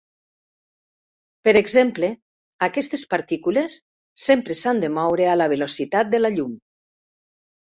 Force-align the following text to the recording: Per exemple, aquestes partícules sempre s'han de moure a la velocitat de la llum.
Per 1.47 1.51
exemple, 1.59 2.09
aquestes 2.67 3.03
partícules 3.11 3.75
sempre 4.23 4.57
s'han 4.63 4.83
de 4.85 4.91
moure 4.97 5.29
a 5.35 5.37
la 5.43 5.49
velocitat 5.55 6.11
de 6.17 6.23
la 6.25 6.35
llum. 6.39 6.59